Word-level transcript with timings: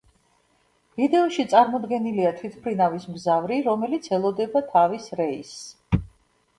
ვიდეოში 1.01 1.45
წარმოდგენილია 1.51 2.33
თვითმფრინავის 2.41 3.07
მგზავრი, 3.13 3.61
რომელიც 3.71 4.13
ელოდება 4.21 4.67
თავის 4.75 5.11
რეისს. 5.23 6.03